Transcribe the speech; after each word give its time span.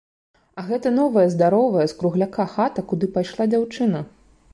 А 0.59 0.63
гэтая, 0.69 0.91
новая, 0.99 1.25
здаровая, 1.33 1.85
з 1.91 1.97
кругляка 1.99 2.47
хата, 2.55 2.85
куды 2.95 3.11
пайшла 3.19 3.47
дзяўчына! 3.53 4.01